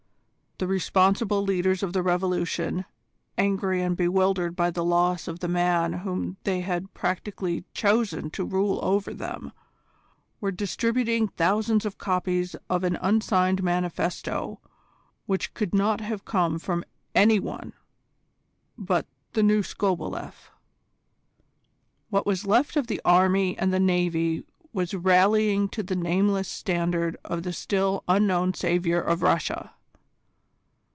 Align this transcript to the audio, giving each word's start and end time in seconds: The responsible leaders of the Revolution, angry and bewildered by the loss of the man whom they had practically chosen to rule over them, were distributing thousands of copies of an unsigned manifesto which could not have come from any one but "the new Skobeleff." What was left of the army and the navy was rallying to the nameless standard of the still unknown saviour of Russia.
The 0.61 0.67
responsible 0.67 1.41
leaders 1.41 1.81
of 1.81 1.91
the 1.91 2.03
Revolution, 2.03 2.85
angry 3.35 3.81
and 3.81 3.97
bewildered 3.97 4.55
by 4.55 4.69
the 4.69 4.85
loss 4.85 5.27
of 5.27 5.39
the 5.39 5.47
man 5.47 5.91
whom 6.03 6.37
they 6.43 6.59
had 6.59 6.93
practically 6.93 7.63
chosen 7.73 8.29
to 8.29 8.45
rule 8.45 8.77
over 8.83 9.11
them, 9.11 9.53
were 10.39 10.51
distributing 10.51 11.27
thousands 11.29 11.83
of 11.83 11.97
copies 11.97 12.55
of 12.69 12.83
an 12.83 12.95
unsigned 13.01 13.63
manifesto 13.63 14.59
which 15.25 15.55
could 15.55 15.73
not 15.73 15.99
have 15.99 16.25
come 16.25 16.59
from 16.59 16.83
any 17.15 17.39
one 17.39 17.73
but 18.77 19.07
"the 19.33 19.41
new 19.41 19.63
Skobeleff." 19.63 20.51
What 22.11 22.27
was 22.27 22.45
left 22.45 22.75
of 22.77 22.85
the 22.85 23.01
army 23.03 23.57
and 23.57 23.73
the 23.73 23.79
navy 23.79 24.45
was 24.73 24.93
rallying 24.93 25.69
to 25.69 25.81
the 25.81 25.95
nameless 25.95 26.47
standard 26.47 27.17
of 27.25 27.41
the 27.41 27.51
still 27.51 28.03
unknown 28.07 28.53
saviour 28.53 29.01
of 29.01 29.23
Russia. 29.23 29.73